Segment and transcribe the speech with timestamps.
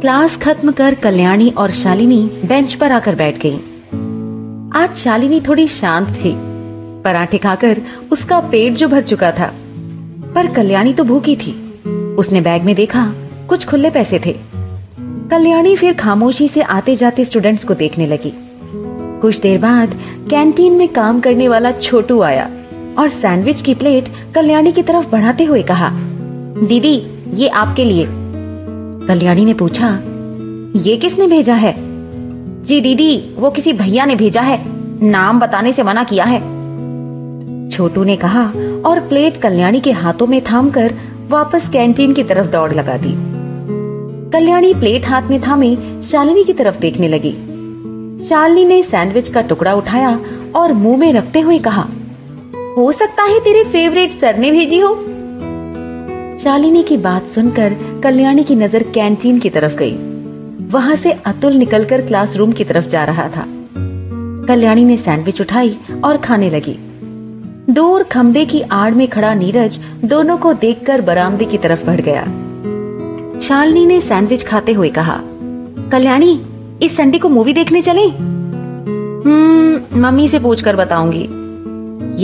[0.00, 3.58] Class खत्म कर कल्याणी और शालिनी बेंच पर आकर बैठ गईं।
[4.82, 6.32] आज शालिनी थोड़ी शांत थी।
[7.04, 7.80] पराठे खाकर
[8.12, 9.54] उसका पेट जो भर चुका था।
[10.34, 11.80] पर कल्याणी तो भूखी थी।
[12.18, 13.12] उसने बैग में देखा,
[13.48, 14.36] कुछ खुले पैसे थे।
[15.30, 18.32] कल्याणी फिर खामोशी से आते जाते स्टूडेंट्स को देखने लगी।
[19.20, 19.94] कुछ देर बाद
[20.30, 22.50] कैंटीन में काम करने वाला छोटू आया
[22.98, 24.04] और सैंडविच की प्लेट
[24.34, 25.90] कल्याणी की तरफ़ बढ़ाते हुए कहा,
[26.66, 27.02] दीदी,
[27.34, 28.08] ये आपके लिए।
[29.08, 29.88] कल्याणी ने पूछा,
[30.76, 31.74] ये किसने भेजा है?
[32.64, 34.58] जी दीदी, वो किसी भैया ने भेजा है।
[35.02, 36.40] नाम बताने से मना किया है।
[37.70, 38.42] छोटू ने कहा
[38.86, 40.94] और प्लेट कल्याणी के हाथों में थामकर
[41.28, 43.14] वापस कैंटीन की तरफ़ दौड़ लगा दी।
[44.30, 45.74] कल्याणी प्लेट हाथ में थामे,
[46.10, 47.32] शालिनी की तरफ़ देखने लगी।
[48.28, 50.18] शालिनी ने सैंडविच का टुकड़ा उठाया
[50.56, 51.88] और मुँह में रखते हुए कहा,
[52.76, 54.94] हो सकता है तेरे फेवरेट सर ने भेजी हो।
[56.48, 59.96] शालिनी की बात सुनकर कल्याणी की नज़र कैंटीन की तरफ़ गई।
[60.68, 63.44] वहाँ से अतुल निकलकर क्लासरूम की तरफ़ जा रहा था।
[64.46, 66.76] कल्याणी ने सैंडविच उठाई और खाने लगी।
[67.70, 72.24] दूर खंबे की आड़ में खड़ा नीरज दोनों को देखकर बरामदे की तरफ़ बढ़ गया।
[73.40, 75.20] शालिनी ने सैंडविच खाते हुए कहा,
[75.92, 76.40] कल्याणी,
[76.82, 78.08] इस संडे को मूवी देखने चले?
[78.08, 81.28] हम्म मम्मी से पूछ कर बताऊँगी।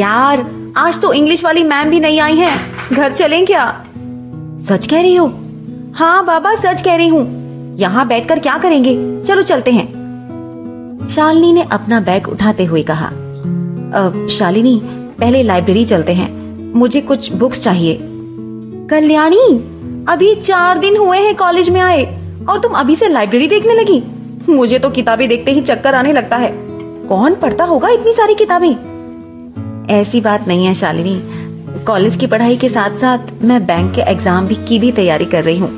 [0.00, 2.58] यार, आज तो इंग्लिश वाली मैम भी नहीं आई है।
[2.92, 3.84] घर चलें क्या?
[4.64, 5.26] सच कह रही हो?
[5.94, 8.94] हाँ बाबा, सच कह रही हूँ। यहाँ बैठकर क्या करेंगे?
[9.24, 13.06] चलो चलते हैं। शालिनी ने अपना बैग उठाते हुए कहा,
[13.96, 14.80] अब शालिनी,
[15.20, 16.28] पहले लाइब्रेरी चलते हैं।
[16.74, 17.98] मुझे कुछ बुक्स चाहिए।
[18.90, 19.46] कल्याणी,
[20.08, 22.04] अभी चार दिन हुए हैं कॉलेज में आए,
[22.48, 24.02] और तुम अभी से लाइब्रेरी देखने लगी?
[24.48, 26.52] मुझे तो किताबें देखते ही चक्कर आने लगता है।
[27.08, 28.74] कौन पढ़ता होगा इतनी सारी किताबें?
[29.90, 31.20] ऐसी बात नहीं है शालिनी।
[31.86, 35.44] कॉलेज की पढ़ाई के साथ साथ मैं बैंक के एग्ज़ाम भी की भी तैयारी कर
[35.44, 35.68] रही हूँ।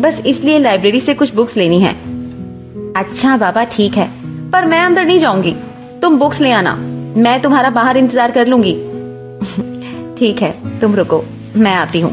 [0.00, 1.92] बस इसलिए लाइब्रेरी से कुछ बुक्स लेनी है।
[2.96, 4.08] अच्छा बाबा, ठीक है,
[4.50, 5.54] पर मैं अंदर नहीं जाऊँगी।
[6.02, 6.74] तुम बुक्स ले आना,
[7.16, 8.72] मैं तुम्हारा बाहर इंतज़ार कर लूँगी।
[10.18, 11.22] ठीक है, तुम रुको,
[11.56, 12.12] मैं आती हूँ।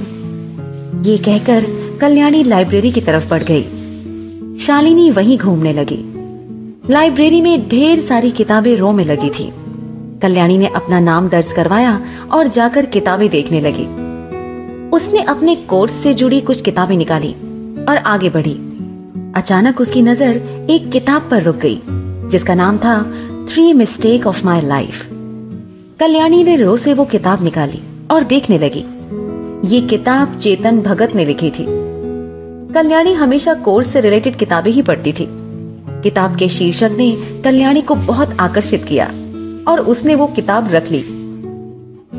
[1.04, 1.66] ये कहकर
[2.02, 6.04] कल्याणी लाइब्रेरी की तरफ़ बढ़ गई। शालिनी वहीं घूमने लगी।
[6.90, 9.52] लाइब्रेरी में ढेर सारी किताबें रो में लगी थी।
[10.22, 12.00] कल्याणी ने अपना नाम दर्ज करवाया
[12.32, 13.86] और जाकर किताबें देखने लगी।
[14.90, 17.32] उसने अपने कोर्स से जुड़ी कुछ किताबें निकाली
[17.90, 18.54] और आगे बढ़ी।
[19.36, 21.82] अचानक उसकी नज़र एक किताब पर रुक गई,
[22.30, 23.02] जिसका नाम था
[23.50, 25.06] three mistake of my life
[26.00, 27.82] Kalyani ने रो से वो किताब निकाली
[28.12, 28.84] और देखने लगी।
[29.68, 31.66] ये किताब चेतन भगत ने लिखी थी।
[32.74, 35.28] कल्याणी हमेशा कोर्स से रिलेटेड किताबें ही पढ़ती थी।
[36.04, 37.12] किताब के शीर्षक ने
[37.44, 39.12] कल्याणी को बहुत आकर्षित किया।
[39.68, 41.06] और उसने वो किताब रख ली।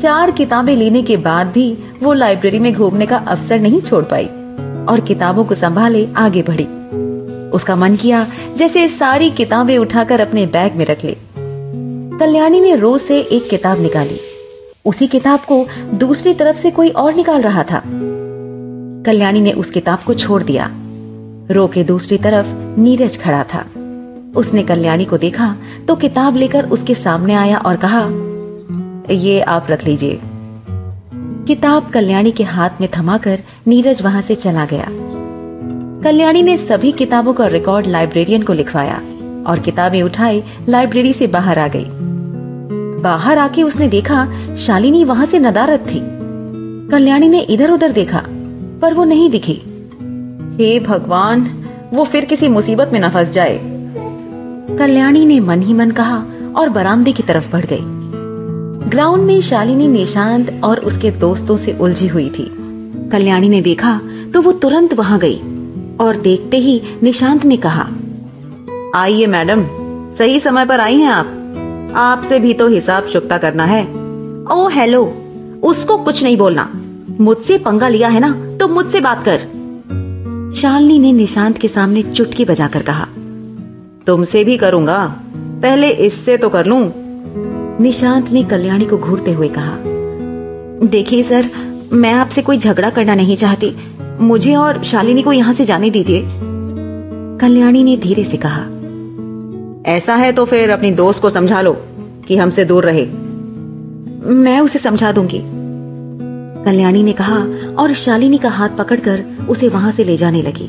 [0.01, 4.25] चार किताबें लेने के बाद भी वो लाइब्रेरी में घूमने का अवसर नहीं छोड़ पाई
[4.85, 6.67] और किताबों को संभाले आगे बढ़ी।
[7.49, 11.17] उसका मन किया जैसे सारी किताबें उठाकर अपने बैग में रख ले।
[12.17, 14.19] कल्याणी ने रोज से एक किताब निकाली।
[14.85, 17.83] उसी किताब को दूसरी तरफ़ से कोई और निकाल रहा था।
[19.05, 20.71] कल्याणी ने उस किताब को छोड़ दिया।
[21.51, 23.65] रो के दूसरी तरफ़ नीरज खड़ा था।
[24.35, 25.55] उसने कल्याणी को देखा
[25.87, 28.01] तो किताब लेकर उसके सामने आया और कहा,
[29.13, 30.19] ये आप रख लीजिए।
[31.47, 34.85] किताब कल्याणी के हाथ में थमाकर नीरज वहाँ से चला गया।
[36.03, 39.01] कल्याणी ने सभी किताबों का रिकॉर्ड लाइब्रेरियन को लिखवाया
[39.47, 41.85] और किताबें उठाई, लाइब्रेरी से बाहर आ गई।
[43.01, 44.25] बाहर आके उसने देखा,
[44.55, 45.99] शालिनी वहाँ से नदारत थी।
[46.91, 48.23] कल्याणी ने इधर उधर देखा,
[48.81, 49.61] पर वो नहीं दिखी।
[50.57, 51.47] हे भगवान,
[51.93, 53.59] वो फिर किसी मुसीबत में न फंस जाए।
[54.79, 56.23] कल्याणी ने मन ही मन कहा
[56.55, 57.81] और बरामदे की तरफ़ बढ़ गई।
[58.89, 62.49] ग्राउंड में शालिनी निशांत और उसके दोस्तों से उलझी हुई थी।
[63.11, 63.99] कल्याणी ने देखा
[64.33, 65.37] तो वो तुरंत वहाँ गई
[65.97, 67.87] और देखते ही निशांत ने कहा,
[68.95, 69.65] आइए मैडम,
[70.17, 73.83] सही समय पर आई हैं आप। आपसे भी तो हिसाब चुकता करना है।
[74.51, 75.03] ओ हेलो,
[75.63, 76.69] उसको कुछ नहीं बोलना।
[77.19, 79.37] मुझसे पंगा लिया है ना तो मुझसे बात कर।
[80.55, 83.07] शालिनी ने निशांत के सामने चुटकी बजाकर कहा
[84.07, 85.05] तुमसे भी करूँगा।
[85.61, 86.81] पहले इससे तो कर लूँ।
[87.81, 89.77] निशांत ने कल्याणी को घूरते हुए कहा,
[90.87, 91.49] देखिए सर,
[91.93, 93.75] मैं आपसे कोई झगड़ा करना नहीं चाहती।
[94.21, 96.23] मुझे और शालिनी को यहाँ से जाने दीजिए।
[97.41, 98.61] कल्याणी ने धीरे से कहा,
[99.87, 101.73] ऐसा है तो फिर अपनी दोस्त को समझा लो
[102.27, 103.05] कि हमसे दूर रहे।
[104.35, 105.41] मैं उसे समझा दूँगी।
[106.65, 107.37] कल्याणी ने कहा
[107.81, 110.67] और शालिनी का हाथ पकड़कर उसे वहाँ से ले जाने लगी।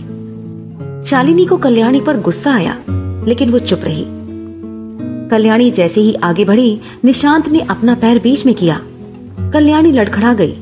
[1.04, 2.76] शालिनी को कल्याणी पर गुस्सा आया।
[3.24, 4.04] लेकिन वो चुप रही।
[5.30, 8.80] कल्याणी जैसे ही आगे बढ़ी, निशांत ने अपना पैर बीच में किया।
[9.52, 10.56] कल्याणी लड़खड़ा गई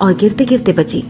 [0.00, 1.02] और गिरते गिरते बची,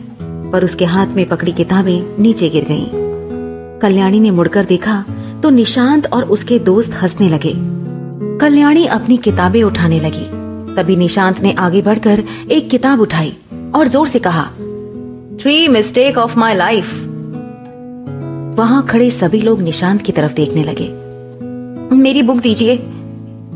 [0.52, 5.04] पर उसके हाथ में पकड़ी किताबें नीचे गिर गईं। कल्याणी ने मुड़कर देखा
[5.42, 7.52] तो निशांत और उसके दोस्त हंसने लगे।
[8.38, 10.26] कल्याणी अपनी किताबें उठाने लगी।
[10.74, 13.32] तभी निशांत ने आगे बढ़कर एक किताब उठाई
[13.74, 14.44] और ज़ोर से कहा
[15.40, 16.94] three mistake of my life
[18.54, 20.88] वहाँ खड़े सभी लोग निशांत की तरफ़ देखने लगे।
[21.96, 22.76] मेरी बुक दीजिए।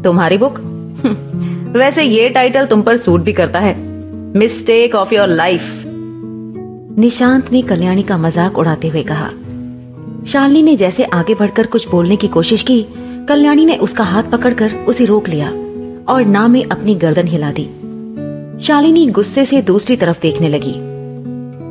[0.04, 0.58] तुम्हारी बुक?
[1.76, 3.76] वैसे ये टाइटल तुम पर सूट भी करता है।
[4.36, 5.84] Mistake of your life
[6.98, 9.30] Nishant ने कल्याणी का मज़ाक उड़ाते हुए कहा।
[10.26, 12.82] शालिनी ने जैसे आगे बढ़कर कुछ बोलने की कोशिश की,
[13.28, 15.48] कल्याणी ने उसका हाथ पकड़कर उसे रोक लिया
[16.12, 17.68] और ना में अपनी गर्दन हिला दी।
[18.64, 20.74] शालिनी गुस्से से दूसरी तरफ़ देखने लगी।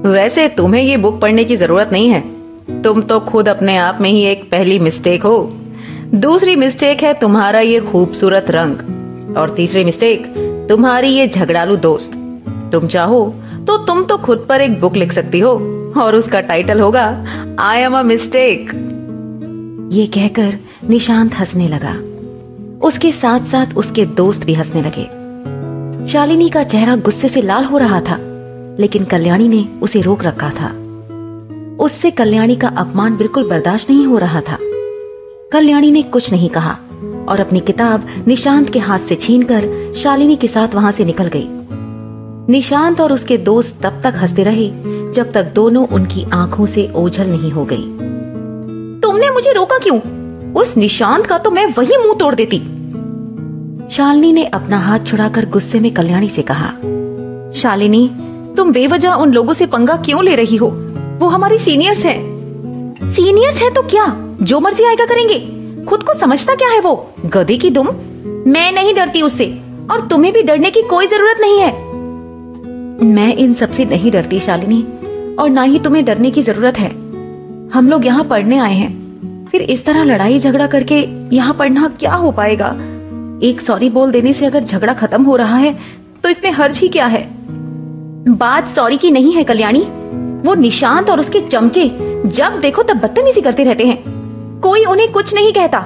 [0.10, 2.37] वैसे तुम्हें ये बुक पढ़ने की ज़रूरत नहीं है।
[2.68, 5.38] तुम तो खुद अपने आप में ही एक पहली मिस्टेक हो।
[6.16, 10.26] दूसरी मिस्टेक है तुम्हारा ये खूबसूरत रंग। और तीसरी मिस्टेक
[10.70, 12.14] तुम्हारी ये झगड़ालू दोस्त।
[12.72, 13.24] तुम चाहो
[13.68, 15.52] तो तुम तो खुद पर एक बुक लिख सकती हो,
[15.98, 17.06] और उसका टाइटल होगा
[17.60, 18.70] आई एम अ मिस्टेक
[19.94, 20.58] ये कहकर
[20.90, 21.94] निशांत हंसने लगा।
[22.88, 25.06] उसके साथ साथ उसके दोस्त भी हंसने लगे।
[26.08, 28.18] शालिनी का चेहरा गुस्से से लाल हो रहा था,
[28.80, 30.72] लेकिन कल्याणी ने उसे रोक रखा था।
[31.88, 34.58] उससे कल्याणी का अपमान बिल्कुल बर्दाश्त नहीं हो रहा था।
[35.54, 36.72] कल्याणी ने कुछ नहीं कहा
[37.30, 41.48] और अपनी किताब निशांत के हाथ से छीनकर शालिनी के साथ वहाँ से निकल गई।
[42.54, 44.70] निशांत और उसके दोस्त तब तक हँसते रहे
[45.12, 47.84] जब तक दोनों उनकी आँखों से ओझल नहीं हो गई।
[49.02, 50.00] तुमने मुझे रोका क्यों?
[50.54, 52.60] उस निशांत का तो मैं वही मुँह तोड़ देती।
[53.92, 56.68] शालिनी ने अपना हाथ छुड़ाकर गुस्से में कल्याणी से कहा,
[57.54, 58.10] शालिनी,
[58.58, 60.87] तुम बेवजह उन लोगों से पंगा क्यों ले रही हो?
[61.18, 62.20] वो हमारी सीनियर्स हैं।
[63.12, 64.06] सीनियर्स हैं तो क्या?
[64.42, 65.40] जो मर्ज़ी आएगा करेंगे।
[65.86, 67.10] खुद को समझता क्या है वो?
[67.26, 67.88] गधे की दुम।
[68.52, 69.62] मैं नहीं डरती उससे।
[69.92, 71.72] और तुम्हें भी डरने की कोई ज़रूरत नहीं है।
[73.06, 74.84] मैं इन सबसे नहीं डरती, शालिनी।
[75.40, 76.90] और ना ही तुम्हें डरने की ज़रूरत है।
[77.70, 79.08] हम लोग यहाँ पढ़ने आए हैं।
[79.52, 82.76] फिर इस तरह लड़ाई झगड़ा करके यहाँ पढ़ना क्या हो पाएगा?
[83.44, 85.78] एक सॉरी बोल देने से अगर झगड़ा खत्म हो रहा है
[86.24, 87.30] तो इसमें हर्ज ही क्या है?
[88.30, 89.88] बात सॉरी की नहीं है, कल्याणी।
[90.48, 91.90] वो निशांत और उसके चमचे
[92.26, 95.80] जब देखो तब बदतमीजी करते रहते हैं। कोई उन्हें कुछ नहीं कहता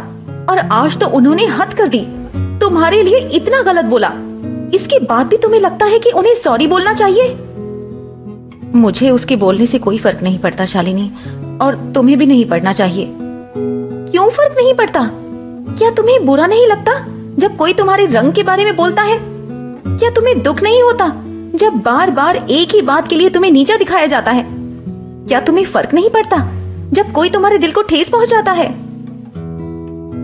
[0.49, 2.05] और आज तो उन्होंने हद कर दी।
[2.59, 4.11] तुम्हारे लिए इतना गलत बोला।
[4.75, 7.35] इसके बाद भी तुम्हें लगता है कि उन्हें सॉरी बोलना चाहिए?
[8.75, 11.11] मुझे उसके बोलने से कोई फ़र्क नहीं पड़ता, शालिनी,
[11.61, 13.07] और तुम्हें भी नहीं पड़ना चाहिए।
[14.11, 15.09] क्यों फ़र्क नहीं पड़ता?
[15.77, 16.93] क्या तुम्हें बुरा नहीं लगता
[17.37, 19.19] जब कोई तुम्हारे रंग के बारे में बोलता है?
[19.87, 21.05] क्या तुम्हें दुख नहीं होता
[21.53, 24.45] जब बार बार एक ही बात के लिए तुम्हें नीचा दिखाया जाता है,
[25.27, 26.37] क्या तुम्हें फ़र्क नहीं पड़ता
[26.93, 28.69] जब कोई तुम्हारे दिल को ठेस पहुंचाता है?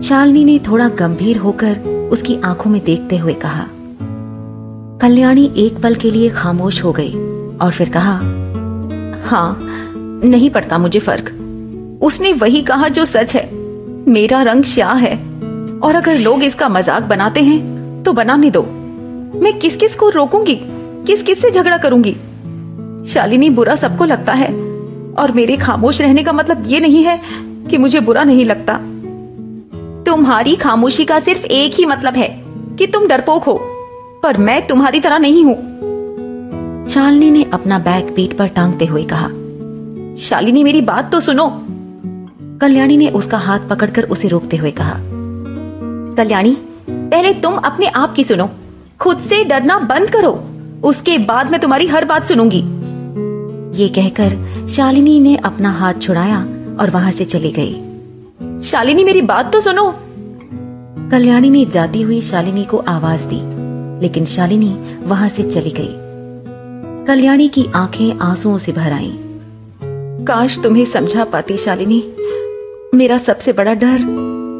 [0.02, 3.66] शालिनी ने थोड़ा गंभीर होकर उसकी आँखों में देखते हुए कहा,
[5.00, 7.12] कल्याणी एक पल के लिए खामोश हो गई
[7.58, 8.14] और फिर कहा
[9.28, 9.58] हाँ
[10.24, 11.30] नहीं पड़ता मुझे फ़र्क।
[12.02, 13.48] उसने वही कहा जो सच है।
[14.08, 15.14] मेरा रंग श्या है
[15.78, 18.62] और अगर लोग इसका मज़ाक बनाते हैं तो बनाने दो।
[19.42, 20.60] मैं किस किस को रोकूँगी?
[21.08, 22.12] किस किस से झगड़ा करूँगी?
[23.08, 24.48] शालिनी बुरा सबको लगता है,
[25.14, 27.20] और मेरे खामोश रहने का मतलब ये नहीं है
[27.70, 28.74] कि मुझे बुरा नहीं लगता।
[30.04, 32.28] तुम्हारी खामोशी का सिर्फ़ एक ही मतलब है
[32.78, 33.58] कि तुम डरपोक हो,
[34.22, 35.56] पर मैं तुम्हारी तरह नहीं हूँ।
[36.88, 39.28] शालिनी ने अपना बैग पीठ पर टांगते हुए कहा,
[40.18, 41.48] शालिनी, मेरी बात तो सुनो।
[42.60, 44.94] कल्याणी ने उसका हाथ पकड़कर उसे रोकते हुए कहा,
[46.16, 46.56] कल्याणी,
[46.90, 48.50] पहले तुम अपने आप की सुनो।
[49.00, 50.38] खुद से डरना बंद करो।
[50.84, 52.60] उसके बाद मैं तुम्हारी हर बात सुनूँगी।
[53.82, 56.40] ये कहकर शालिनी ने अपना हाथ छुड़ाया
[56.80, 59.94] और वहाँ से चली गई। शालिनी, मेरी बात तो सुनो।
[61.10, 63.40] कल्याणी ने जाती हुई शालिनी को आवाज़ दी,
[64.00, 65.94] लेकिन शालिनी वहाँ से चली गई।
[67.06, 69.12] कल्याणी की आँखें आंसुओं से भर आईं।
[70.24, 72.02] काश तुम्हें समझा पाती शालिनी,
[72.94, 73.98] मेरा सबसे बड़ा डर,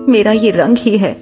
[0.08, 1.12] मेरा ये रंग ही है।